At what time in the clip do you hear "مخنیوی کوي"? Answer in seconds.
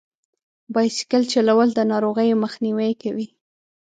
2.43-3.27